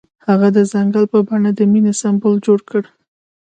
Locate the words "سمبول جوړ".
2.01-2.59